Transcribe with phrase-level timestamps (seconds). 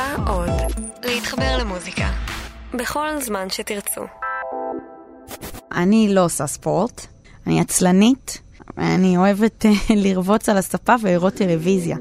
[0.00, 0.50] רוצה עוד.
[1.04, 2.10] להתחבר למוזיקה.
[2.74, 4.00] בכל זמן שתרצו.
[5.72, 7.06] אני לא עושה ספורט,
[7.46, 8.40] אני עצלנית,
[8.78, 9.70] אני אוהבת אה,
[10.04, 11.96] לרבוץ על הספה ולראות טלוויזיה.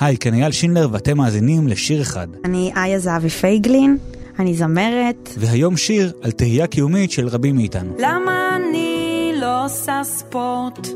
[0.00, 2.28] היי, כאן אייל שינדלר ואתם מאזינים לשיר אחד.
[2.44, 3.98] אני איה זהבי פייגלין,
[4.38, 5.30] אני זמרת.
[5.38, 7.94] והיום שיר על תהייה קיומית של רבים מאיתנו.
[7.98, 10.88] למה אני לא עושה ספורט?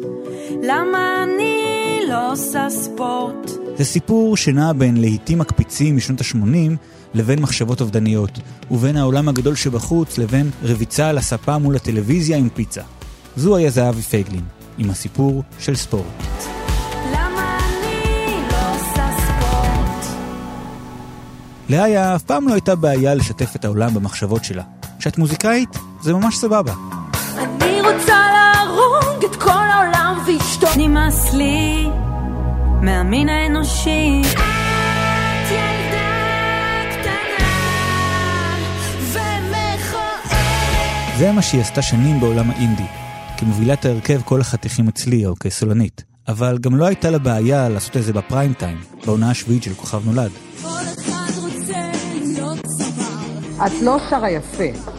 [0.62, 3.66] למה אני לא עושה ספורט?
[3.78, 6.76] זה סיפור שנע בין להיטים מקפיצים משנות ה-80
[7.14, 8.38] לבין מחשבות אובדניות,
[8.70, 12.82] ובין העולם הגדול שבחוץ לבין רביצה על הספה מול הטלוויזיה עם פיצה.
[13.36, 14.44] זו היה זהבי פייגלין,
[14.78, 16.04] עם הסיפור של ספורט.
[17.12, 17.28] לא
[18.80, 19.06] ספורט?
[21.68, 24.62] לאיה אף פעם לא הייתה בעיה לשתף את העולם במחשבות שלה.
[24.98, 26.74] כשאת מוזיקאית, זה ממש סבבה.
[27.36, 30.66] אני רוצה להרוג את כל העולם ואשתו.
[30.77, 31.88] נמאס לי
[32.82, 34.22] מהמין האנושי.
[34.22, 37.46] את ילדה קטנה
[39.12, 40.28] ומכוערת.
[41.18, 42.86] זה מה שהיא עשתה שנים בעולם האינדי,
[43.36, 46.05] כמובילת ההרכב כל החתיכים אצלי או כסולנית.
[46.28, 50.06] אבל גם לא הייתה לה בעיה לעשות את זה בפריים טיים, בעונה השביעית של כוכב
[50.06, 50.30] נולד.
[53.66, 54.95] את לא שרה יפה,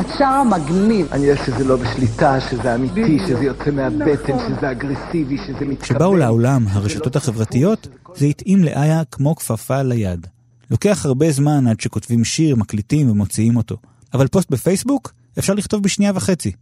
[0.00, 1.06] את שרה מגניב.
[1.12, 5.76] אני יודע שזה לא בשליטה, שזה אמיתי, שזה יוצא מהבטן, שזה אגרסיבי, שזה מתקבל.
[5.80, 10.26] כשבאו לעולם הרשתות החברתיות, זה התאים לאיה כמו כפפה ליד.
[10.70, 13.76] לוקח הרבה זמן עד שכותבים שיר, מקליטים ומוציאים אותו.
[14.14, 16.52] אבל פוסט בפייסבוק אפשר לכתוב בשנייה וחצי.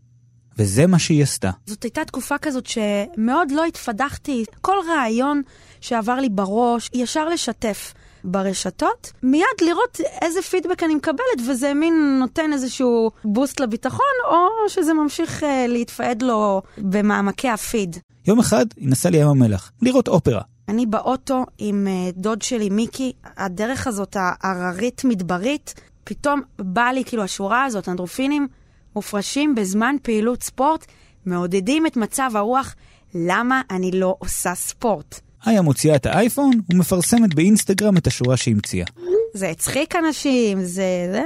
[0.59, 1.51] וזה מה שהיא עשתה.
[1.67, 4.45] זאת הייתה תקופה כזאת שמאוד לא התפדחתי.
[4.61, 5.43] כל רעיון
[5.81, 7.95] שעבר לי בראש, ישר לשתף
[8.25, 14.95] ברשתות, מיד לראות איזה פידבק אני מקבלת, וזה מין נותן איזשהו בוסט לביטחון, או שזה
[14.95, 17.97] ממשיך uh, להתפעד לו במעמקי הפיד.
[18.27, 20.43] יום אחד היא נסעה לים המלח, לראות אופרה.
[20.69, 27.23] אני באוטו עם uh, דוד שלי מיקי, הדרך הזאת ההררית מדברית, פתאום באה לי כאילו
[27.23, 28.49] השורה הזאת, אנדרופינים
[28.97, 30.87] מופרשים בזמן פעילות ספורט,
[31.27, 32.75] מעודדים את מצב הרוח,
[33.15, 35.21] למה אני לא עושה ספורט?
[35.47, 38.87] איה מוציאה את האייפון ומפרסמת באינסטגרם את השורה שהמציאה.
[39.35, 41.23] זה הצחיק אנשים, זה, זה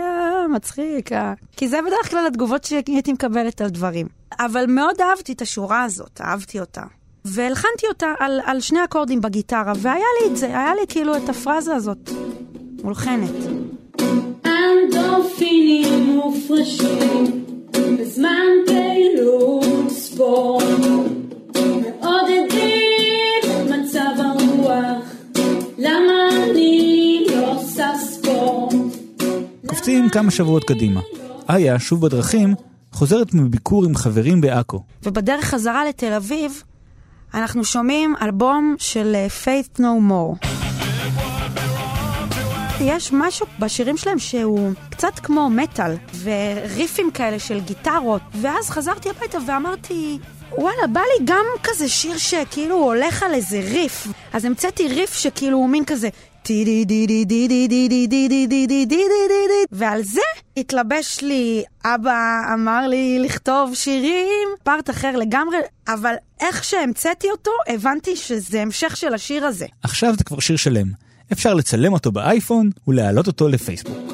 [0.54, 1.32] מצחיק, אה.
[1.56, 4.06] כי זה בדרך כלל התגובות שהייתי מקבלת על דברים.
[4.38, 6.82] אבל מאוד אהבתי את השורה הזאת, אהבתי אותה.
[7.25, 11.28] והלחנתי אותה על, על שני אקורדים בגיטרה, והיה לי את זה, היה לי כאילו את
[11.28, 12.10] הפרזה הזאת,
[12.84, 13.31] מולחנת.
[14.47, 20.65] אנדורפינים מופרשים בזמן פעילות ספורט
[22.03, 22.75] מעודדים
[23.97, 25.03] את מצב הרוח
[25.79, 28.75] למה אני לא עושה ספורט
[29.67, 31.01] קופצים כמה שבועות קדימה.
[31.51, 32.55] איה, שוב בדרכים,
[32.93, 34.83] חוזרת מביקור עם חברים בעכו.
[35.03, 36.62] ובדרך חזרה לתל אביב,
[37.35, 40.47] אנחנו שומעים אלבום של Faith No More.
[42.81, 45.93] יש משהו בשירים שלהם שהוא קצת כמו מטאל,
[46.23, 50.19] וריפים כאלה של גיטרות, ואז חזרתי הביתה ואמרתי,
[50.53, 54.09] וואלה, בא לי גם כזה שיר שכאילו הולך על איזה ריף.
[54.33, 56.09] אז המצאתי ריף שכאילו הוא מין כזה
[59.73, 60.21] ועל זה
[60.56, 65.56] התלבש לי, אבא אמר לי לכתוב שירים, פארט אחר לגמרי,
[65.89, 69.67] אבל איך שהמצאתי אותו, הבנתי שזה המשך של השיר הזה.
[69.83, 70.87] עכשיו זה כבר שיר שלם.
[71.33, 74.06] אפשר לצלם אותו באייפון ולהעלות אותו לפייסבוק.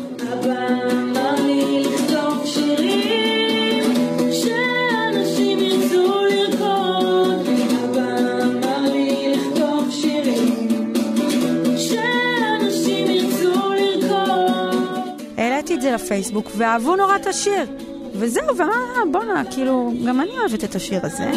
[16.12, 17.66] לפייסבוק, ואהבו נורא את השיר.
[18.14, 21.30] וזהו, ומה, בואנה, כאילו, גם אני אוהבת את השיר הזה.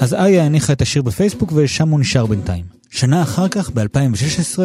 [0.00, 2.64] אז איה הניחה את השיר בפייסבוק ושם הוא נשאר בינתיים.
[2.90, 4.58] שנה אחר כך, ב-2016,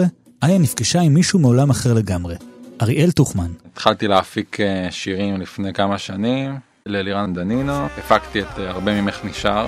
[0.43, 2.35] איה נפגשה עם מישהו מעולם אחר לגמרי.
[2.81, 3.51] אריאל טוחמן.
[3.73, 9.67] התחלתי להפיק אה, שירים לפני כמה שנים ללירן דנינו, הפקתי את אה, הרבה ממך נשאר.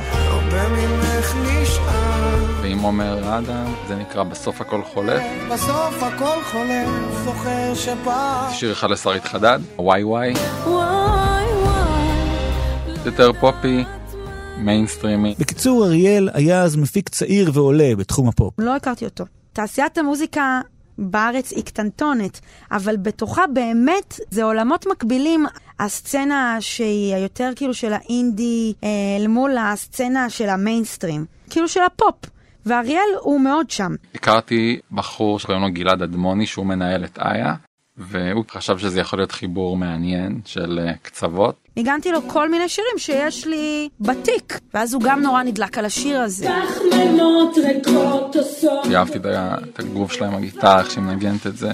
[2.86, 5.24] עומר אדם, זה נקרא בסוף הכל חולף.
[5.54, 6.88] בסוף הכל חולף,
[7.24, 10.34] זוכר שפעם שיר אחד לשרית חדד, וואי וואי,
[10.64, 13.84] וואי וואי יותר פופי,
[14.58, 15.36] מיינסטרימי.
[15.40, 18.54] בקיצור, אריאל היה אז מפיק צעיר ועולה בתחום הפופ.
[18.58, 19.24] לא הכרתי אותו.
[19.54, 20.62] תעשיית המוזיקה
[20.98, 22.40] בארץ היא קטנטונת,
[22.72, 25.46] אבל בתוכה באמת זה עולמות מקבילים.
[25.80, 28.90] הסצנה שהיא היותר כאילו של האינדי אה,
[29.20, 32.35] אל מול הסצנה של המיינסטרים, כאילו של הפופ.
[32.66, 33.96] ואריאל הוא מאוד שם.
[34.16, 37.54] הכרתי בחור שקוראים לו גלעד אדמוני שהוא מנהל את איה.
[37.98, 41.56] והוא חשב שזה יכול להיות חיבור מעניין של אה, קצוות.
[41.78, 46.20] ניגנתי לו כל מיני שירים שיש לי בתיק, ואז הוא גם נורא נדלק על השיר
[46.22, 46.50] הזה.
[48.96, 51.72] אהבתי את ה- את הגרוב שלה עם הגיטרה, איך שהיא מנגנת את זה.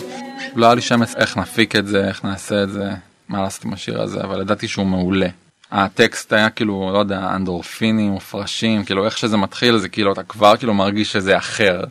[0.56, 2.90] לא היה לי שמץ איך נפיק את זה, איך נעשה את זה,
[3.30, 5.28] מה לעשות עם השיר הזה, אבל ידעתי שהוא מעולה.
[5.72, 10.58] הטקסט היה כאילו, לא יודע, אנדורפינים, מופרשים, כאילו איך שזה מתחיל זה כאילו אתה כבר
[10.58, 11.84] כאילו מרגיש שזה אחר.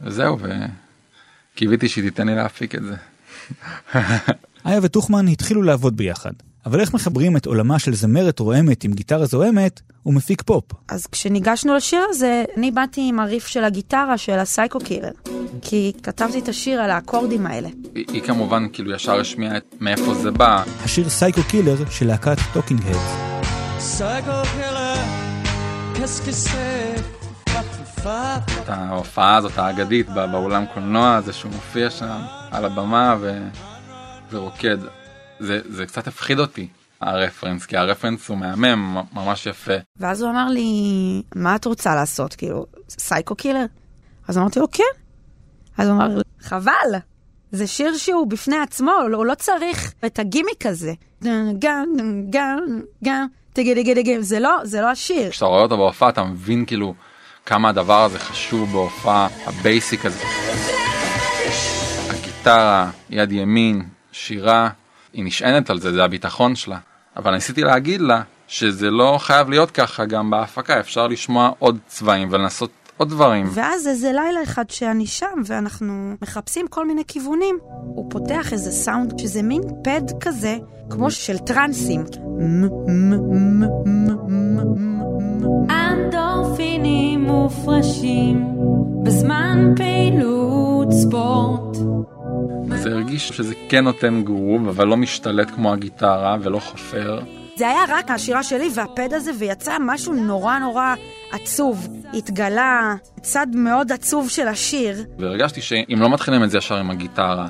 [0.00, 0.38] וזהו,
[1.54, 2.96] וקיוויתי שהיא תיתן לי להפיק את זה.
[4.66, 6.32] איה וטוחמן התחילו לעבוד ביחד.
[6.66, 10.64] אבל איך מחברים את עולמה של זמרת רועמת עם גיטרה זועמת ומפיק פופ?
[10.88, 15.10] אז כשניגשנו לשיר הזה, אני באתי עם הריף של הגיטרה של ה Psycho Killer.
[15.62, 17.68] כי כתבתי את השיר על האקורדים האלה.
[17.94, 22.36] היא, היא כמובן כאילו ישר השמיעה את מאיפה זה בא, השיר Psycho Killer של להקת
[22.52, 23.16] Talking Heads.
[28.62, 32.20] את ההופעה הזאת האגדית בא- באולם קולנוע הזה שהוא מופיע שם
[32.50, 33.38] על הבמה ו...
[34.32, 34.78] ורוקד.
[35.40, 36.68] זה, זה קצת הפחיד אותי
[37.00, 40.62] הרפרנס כי הרפרנס הוא מהמם ממש יפה ואז הוא אמר לי,
[41.34, 42.34] מה את רוצה לעשות?
[42.34, 43.66] כאילו, Psycho Killer?
[44.28, 44.84] אז אמרתי לו, כן.
[45.78, 46.94] אז הוא אמר, חבל,
[47.52, 50.92] זה שיר שהוא בפני עצמו, הוא לא צריך את הגימיק הזה.
[54.20, 55.30] זה לא, זה לא השיר.
[55.30, 56.94] כשאתה רואה אותו בהופעה אתה מבין כאילו
[57.46, 60.24] כמה הדבר הזה חשוב בהופעה ה basic הזה.
[62.10, 64.70] הגיטרה יד ימין שירה
[65.16, 66.78] היא נשענת על זה זה הביטחון שלה.
[67.16, 72.28] אבל ניסיתי להגיד לה שזה לא חייב להיות ככה גם בהפקה אפשר לשמוע עוד צבעים
[72.30, 73.48] ולנסות עוד דברים.
[73.50, 79.18] ואז איזה לילה אחד שאני שם, ואנחנו מחפשים כל מיני כיוונים, הוא פותח איזה סאונד
[79.18, 80.56] שזה מין פד כזה,
[80.90, 82.04] כמו של טרנסים.
[85.70, 88.44] אנדורפינים מופרשים
[89.02, 91.76] בזמן פעילות ספורט
[92.74, 97.20] זה הרגיש שזה כן נותן גרוב אבל לא משתלט כמו הגיטרה ולא חופר
[97.56, 100.94] זה היה רק השירה שלי והפד הזה, ויצא משהו נורא נורא
[101.32, 101.88] עצוב.
[102.14, 105.04] התגלה צד מאוד עצוב של השיר.
[105.18, 107.48] והרגשתי שאם לא מתחילים את זה ישר עם הגיטרה,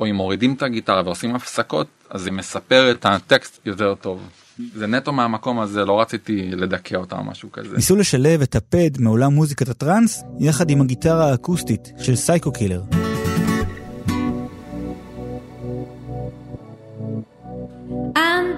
[0.00, 4.28] או אם מורידים את הגיטרה ועושים הפסקות, אז זה מספר את הטקסט יותר טוב.
[4.74, 7.76] זה נטו מהמקום הזה, לא רציתי לדכא אותה או משהו כזה.
[7.76, 12.82] ניסו לשלב את הפד מעולם מוזיקת הטראנס יחד עם הגיטרה האקוסטית של סייקו קילר.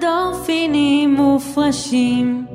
[0.03, 2.45] אנדורפינים מופרשים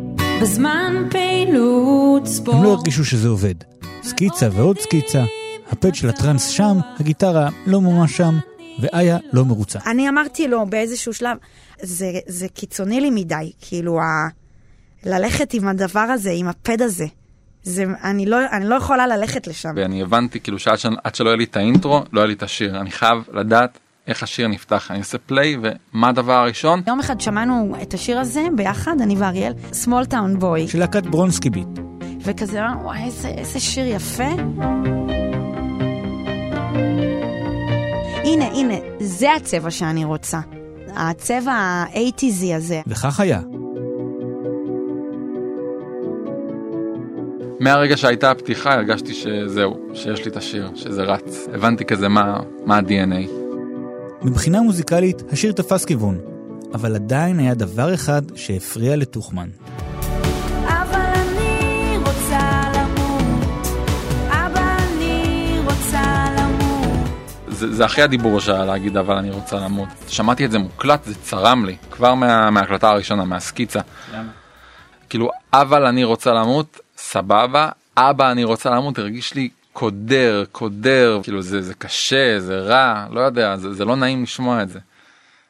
[0.43, 3.55] בזמן פעילות ספורט הם לא הרגישו שזה עובד.
[4.03, 5.25] סקיצה ועוד סקיצה,
[5.71, 8.39] הפד של הטראנס שם, הגיטרה לא ממש שם,
[8.79, 9.79] ואיה לא מרוצה.
[9.87, 11.37] אני אמרתי לו באיזשהו שלב,
[11.83, 14.29] זה, זה קיצוני לי מדי, כאילו, ה...
[15.07, 17.07] ללכת עם הדבר הזה, עם הפד הזה.
[17.63, 19.73] זה, אני, לא, אני לא יכולה ללכת לשם.
[19.77, 20.87] ואני הבנתי כאילו שעד ש...
[21.05, 22.81] עד שלא יהיה לי את האינטרו, לא יהיה לי את השיר.
[22.81, 24.91] אני חייב לדעת איך השיר נפתח.
[24.91, 26.83] אני עושה פליי, ומה הדבר הראשון?
[26.87, 31.51] יום אחד שמענו את השיר הזה ביחד, אני ואריאל, Small Town Boy, של להקת ברונסקי
[31.51, 31.69] ביט.
[32.25, 34.25] וכזה, וואי, איזה, איזה שיר יפה.
[38.25, 40.41] הנה, הנה, זה הצבע שאני רוצה.
[40.97, 42.81] הצבע האייטיזי הזה.
[42.87, 43.41] וכך היה.
[47.61, 51.49] מהרגע שהייתה הפתיחה הרגשתי שזהו, שיש לי את השיר, שזה רץ.
[51.55, 53.44] הבנתי כזה מה, מה ה-DNA.
[54.25, 56.19] מבחינה מוזיקלית, השיר תפס כיוון,
[56.75, 59.49] אבל עדיין היה דבר אחד שהפריע לטוחמן.
[67.49, 69.89] זה, זה הכי הדיבור שהיה להגיד אבל אני רוצה למות.
[70.09, 73.81] שמעתי את זה מוקלט, זה צרם לי, כבר מה, מההקלטה הראשונה, מהסקיצה.
[74.15, 74.31] למה?
[75.09, 81.43] כאילו, אבל אני רוצה למות, סבבה, אבא אני רוצה למות, הרגיש לי קודר, קודר, כאילו
[81.43, 84.79] זה, זה קשה, זה רע, לא יודע, זה, זה לא נעים לשמוע את זה.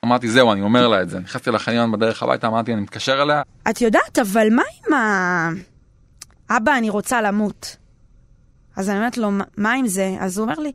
[0.04, 1.19] אמרתי זהו, אני אומר לה את זה.
[1.19, 5.50] נכנסתי לחניון בדרך הביתה, אמרתי אני מתקשר אליה, את יודעת, אבל מה עם ה...
[6.50, 7.76] אבא, אני רוצה למות.
[8.76, 10.16] אז אני אומרת לו, "מה- עם זה?
[10.21, 10.73] אז הוא אומר לי,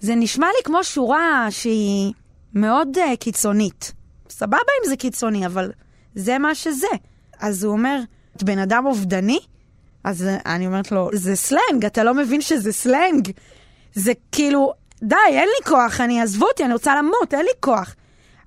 [0.00, 2.12] זה נשמע לי כמו שורה שהיא
[2.54, 3.92] מאוד uh, קיצונית.
[4.30, 5.72] סבבה אם זה קיצוני, אבל
[6.14, 6.86] זה מה שזה.
[7.40, 8.00] אז הוא אומר,
[8.36, 9.38] את בן אדם אובדני?
[10.04, 13.30] אז אני אומרת לו, זה סלנג, אתה לא מבין שזה סלנג?
[13.94, 17.94] זה כאילו, די, אין לי כוח, אני, עזבו אותי, אני רוצה למות, אין לי כוח.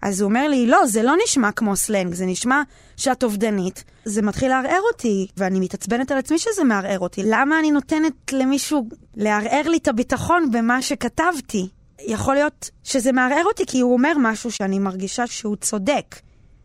[0.01, 2.61] אז הוא אומר לי, לא, זה לא נשמע כמו סלנג, זה נשמע
[2.97, 3.83] שאת אובדנית.
[4.05, 7.21] זה מתחיל לערער אותי, ואני מתעצבנת על עצמי שזה מערער אותי.
[7.25, 11.67] למה אני נותנת למישהו לערער לי את הביטחון במה שכתבתי?
[11.99, 16.15] יכול להיות שזה מערער אותי כי הוא אומר משהו שאני מרגישה שהוא צודק.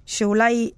[0.07, 0.71] שאולי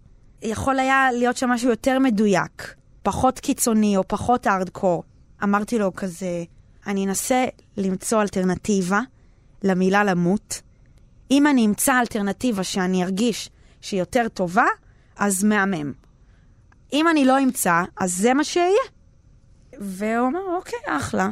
[0.43, 5.05] יכול היה להיות שם משהו יותר מדויק, פחות קיצוני או פחות הארדקור.
[5.43, 6.45] אמרתי לו כזה,
[6.87, 7.45] אני אנסה
[7.77, 9.01] למצוא אלטרנטיבה
[9.63, 10.63] למילה למות,
[11.31, 14.67] אם אני אמצא אלטרנטיבה שאני ארגיש שהיא יותר טובה,
[15.17, 15.93] אז מהמם.
[16.93, 18.83] אם אני לא אמצא, אז זה מה שיהיה.
[19.79, 21.29] והוא אמר, אוקיי, אחלה.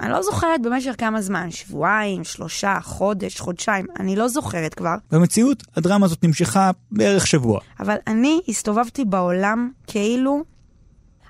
[0.00, 4.94] אני לא זוכרת במשך כמה זמן, שבועיים, שלושה, חודש, חודשיים, אני לא זוכרת כבר.
[5.10, 7.60] במציאות, הדרמה הזאת נמשכה בערך שבוע.
[7.80, 10.44] אבל אני הסתובבתי בעולם כאילו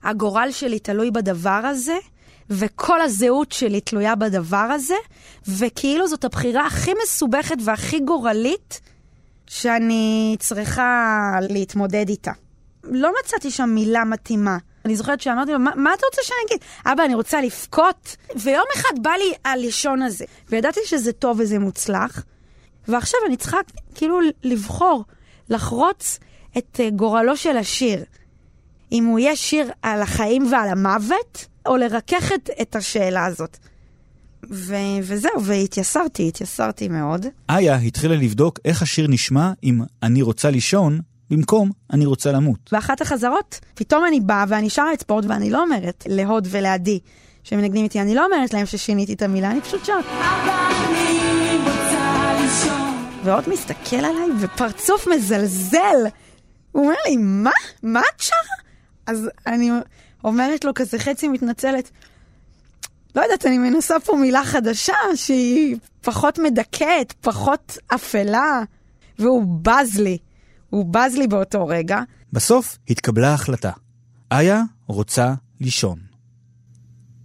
[0.04, 1.96] הגורל שלי תלוי בדבר הזה,
[2.50, 4.94] וכל הזהות שלי תלויה בדבר הזה,
[5.48, 8.80] וכאילו זאת הבחירה הכי מסובכת והכי גורלית
[9.46, 12.32] שאני צריכה להתמודד איתה.
[12.84, 14.58] לא מצאתי שם מילה מתאימה.
[14.84, 16.58] אני זוכרת שאמרתי לו, מה, מה אתה רוצה שאני אגיד?
[16.86, 18.16] אבא, אני רוצה לבכות.
[18.36, 22.24] ויום אחד בא לי הלישון הזה, וידעתי שזה טוב וזה מוצלח,
[22.88, 23.58] ועכשיו אני צריכה
[23.94, 25.04] כאילו לבחור,
[25.48, 26.18] לחרוץ
[26.58, 28.04] את אה, גורלו של השיר.
[28.94, 33.56] אם הוא יהיה שיר על החיים ועל המוות, או לרכך את, את השאלה הזאת.
[34.50, 37.26] ו- וזהו, והתייסרתי, התייסרתי מאוד.
[37.50, 42.58] איה התחילה לבדוק איך השיר נשמע עם "אני רוצה לישון" במקום "אני רוצה למות".
[42.72, 46.98] באחת החזרות, פתאום אני באה ואני שרה את ספורט, ואני לא אומרת להוד ולעדי
[47.44, 50.04] שמנגנים איתי, אני לא אומרת להם ששיניתי את המילה, אני פשוט שרת.
[53.24, 55.96] ועוד מסתכל עליי ופרצוף מזלזל.
[56.72, 57.50] הוא אומר לי, מה?
[57.82, 58.63] מה את שרה?
[59.06, 59.70] אז אני
[60.24, 61.90] אומרת לו כזה חצי מתנצלת,
[63.16, 68.62] לא יודעת, אני מנסה פה מילה חדשה שהיא פחות מדכאת, פחות אפלה,
[69.18, 70.18] והוא בז לי.
[70.70, 72.00] הוא בז לי באותו רגע.
[72.32, 73.70] בסוף התקבלה החלטה.
[74.32, 75.98] איה רוצה לישון.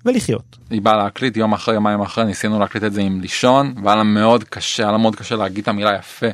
[0.06, 0.58] ולחיות.
[0.70, 4.04] היא באה להקליט יום אחרי יומיים אחרי ניסינו להקליט את זה עם לישון והיה לה
[4.04, 6.28] מאוד קשה היה לה מאוד קשה להגיד את המילה יפה.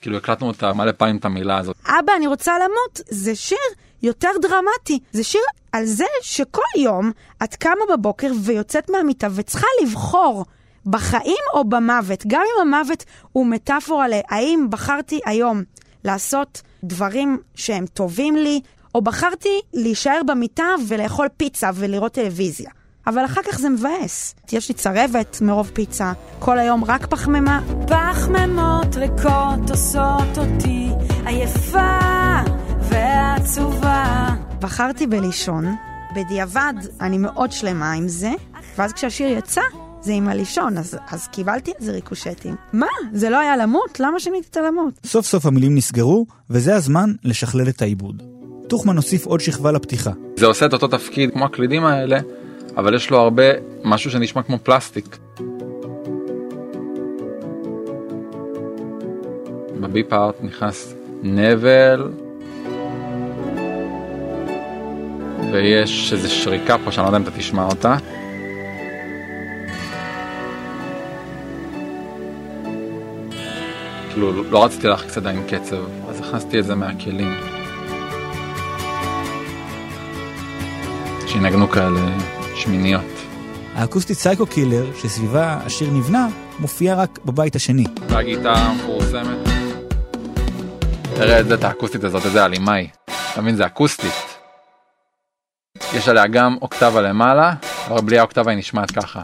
[0.00, 1.76] כאילו הקלטנו אותה מלא פעמים את המילה הזאת.
[1.84, 3.58] אבא, אני רוצה למות, זה שיר
[4.02, 4.98] יותר דרמטי.
[5.12, 5.40] זה שיר
[5.72, 7.12] על זה שכל יום
[7.44, 10.44] את קמה בבוקר ויוצאת מהמיטה וצריכה לבחור
[10.86, 12.24] בחיים או במוות.
[12.26, 15.62] גם אם המוות הוא מטאפורה להאם בחרתי היום
[16.04, 18.60] לעשות דברים שהם טובים לי,
[18.94, 22.70] או בחרתי להישאר במיטה ולאכול פיצה ולראות טלוויזיה.
[23.06, 24.34] אבל אחר כך זה מבאס.
[24.52, 27.60] יש לי צרבת מרוב פיצה, כל היום רק פחמימה.
[27.88, 30.88] פחמימות ריקות עושות אותי
[31.26, 32.07] עייפה
[33.48, 34.28] ועצובה.
[34.60, 35.64] בחרתי בלישון,
[36.16, 38.30] בדיעבד אני מאוד שלמה עם זה,
[38.78, 39.60] ואז כשהשיר יצא,
[40.00, 42.54] זה עם הלישון, אז, אז קיבלתי על זה ריקושטים.
[42.72, 42.86] מה?
[43.12, 44.00] זה לא היה למות?
[44.00, 44.94] למה שינית את הלמות?
[45.06, 48.22] סוף סוף המילים נסגרו, וזה הזמן לשכלל את העיבוד.
[48.68, 50.10] טוחמן הוסיף עוד שכבה לפתיחה.
[50.36, 52.18] זה עושה את אותו תפקיד כמו הקלידים האלה
[52.76, 53.44] אבל יש לו הרבה
[53.84, 55.18] משהו שנשמע כמו פלסטיק.
[59.80, 62.12] בביפ הארט נכנס נבל
[65.52, 67.96] ויש איזה שריקה פה שאני לא יודע אם אתה תשמע אותה.
[74.10, 75.76] כאילו לא רציתי להכניס עדיין קצב
[76.08, 77.34] אז הכנסתי את זה מהכלים.
[81.26, 82.00] שינגנו כאלה
[82.54, 83.04] שמיניות.
[83.74, 86.28] האקוסטית Psycho Killer, שסביבה השיר נבנה,
[86.58, 87.84] מופיעה רק בבית השני.
[88.08, 89.48] והגיטרה המפורסמת.
[91.14, 92.88] תראה את זה, את האקוסטית הזאת, איזה אלימה היא.
[93.32, 94.37] אתה מבין, זה אקוסטית.
[95.94, 97.52] יש עליה גם אוקטבה למעלה,
[97.88, 99.22] אבל בלי האוקטבה היא נשמעת ככה.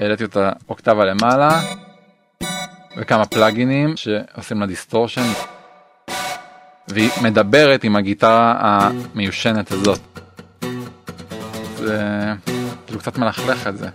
[0.00, 1.60] העליתי אותה אוקטבה למעלה,
[2.96, 5.26] וכמה פלאגינים שעושים לה distortion.
[6.88, 10.00] והיא מדברת עם הגיטרה המיושנת הזאת.
[11.76, 12.02] זה
[12.86, 13.88] כאילו קצת מלכלך את זה.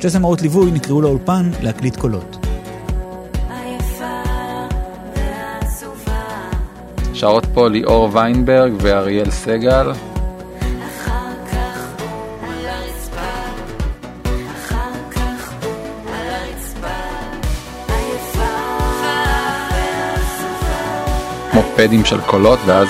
[0.00, 2.46] שתי זמרות ליווי נקראו לאולפן להקליט קולות.
[7.14, 9.92] שרות פה ליאור ויינברג ואריאל סגל.
[21.50, 22.88] כמו פדים של קולות ואז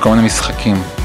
[0.00, 1.01] כל מיני משחקים.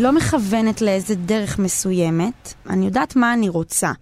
[0.00, 3.92] אני לא מכוונת לאיזה דרך מסוימת, אני יודעת מה אני רוצה.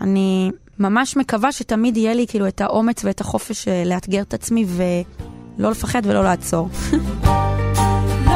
[0.00, 4.66] אני ממש מקווה שתמיד יהיה לי כאילו את האומץ ואת החופש אה, לאתגר את עצמי
[4.68, 6.68] ולא לפחד ולא לעצור.
[8.26, 8.32] לא.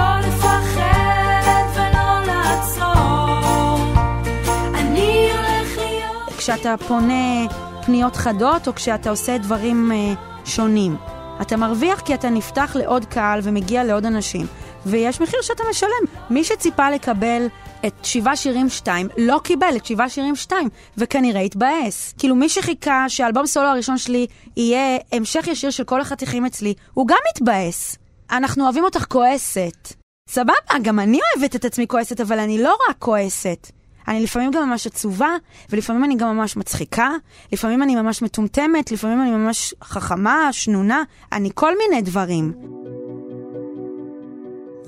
[6.39, 7.47] כשאתה פונה
[7.87, 10.13] פניות חדות או כשאתה עושה דברים אה,
[10.45, 10.97] שונים.
[11.41, 14.47] אתה מרוויח כי אתה נפתח לעוד קהל ומגיע לעוד אנשים,
[14.87, 16.21] ויש מחיר שאתה משלם.
[16.31, 17.47] מי שציפה לקבל
[17.87, 22.15] את שבעה שירים שתיים, לא קיבל את שבעה שירים שתיים, וכנראה התבאס.
[22.19, 27.07] כאילו מי שחיכה שהאלבום סולו הראשון שלי יהיה המשך ישיר של כל החתיכים אצלי, הוא
[27.09, 27.97] גם מתבאס.
[28.31, 29.95] אנחנו אוהבים אותך כועסת.
[30.29, 33.71] סבבה, גם אני אוהבת את עצמי כועסת, אבל אני לא רק כועסת.
[34.09, 35.37] אני לפעמים גם ממש עצובה,
[35.71, 37.11] ולפעמים אני גם ממש מצחיקה,
[37.53, 42.53] לפעמים אני ממש מטומטמת, לפעמים אני ממש חכמה, שנונה, אני כל מיני דברים.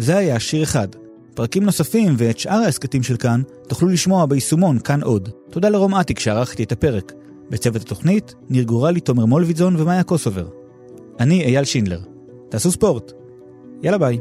[0.03, 0.89] זה היה שיר אחד.
[1.35, 5.29] פרקים נוספים ואת שאר ההסכתים של כאן תוכלו לשמוע ביישומון כאן עוד.
[5.51, 7.13] תודה לרום אטיק שערכתי את הפרק.
[7.51, 10.47] בצוות התוכנית, ניר גורלי, תומר מולביטזון ומאיה קוסובר.
[11.21, 12.01] אני אייל שינדלר.
[12.49, 13.13] תעשו ספורט.
[13.83, 14.19] יאללה ביי.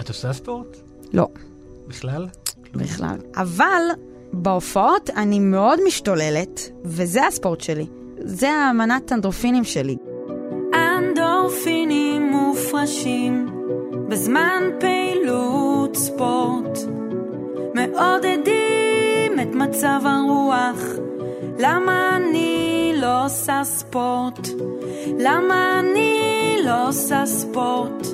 [0.00, 0.76] את עושה ספורט?
[1.12, 1.26] לא,
[1.88, 2.26] בכלל?
[2.74, 3.16] בכלל.
[3.36, 3.82] אבל
[4.32, 7.86] בהופעות אני מאוד משתוללת, וזה הספורט שלי.
[8.18, 9.96] זה המנת אנדרופינים שלי.
[10.74, 12.09] אנדורפינים
[12.50, 13.46] מופרשים
[14.08, 16.78] בזמן פעילות ספורט
[17.74, 20.82] מעודדים את מצב הרוח
[21.58, 24.48] למה אני לא עושה ספורט?
[25.18, 28.06] למה אני לא עושה ספורט?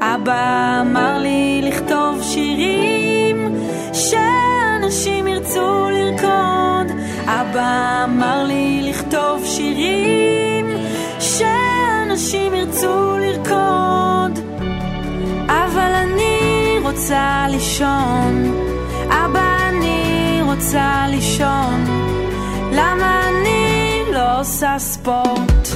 [0.00, 3.56] אבא אמר לי לכתוב שירים
[3.92, 9.99] שאנשים ירצו לרקוד אבא אמר לי לכתוב שירים
[12.20, 14.38] שאנשים ירצו לרקוד
[15.48, 18.54] אבל אני רוצה לישון.
[19.08, 21.84] אבא אני רוצה לישון.
[22.72, 25.68] למה אני לא עושה ספורט?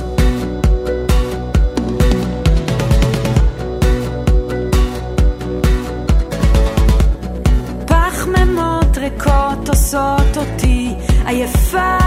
[7.86, 10.94] פחמימות ריקות עושות אותי
[11.26, 11.98] עייפה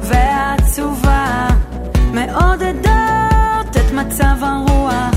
[0.00, 1.48] ועצובה.
[2.12, 2.85] מעודדות
[3.76, 5.15] את מצב הרוח